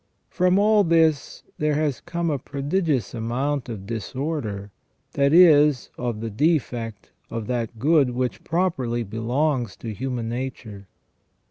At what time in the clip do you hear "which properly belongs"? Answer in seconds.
8.09-9.75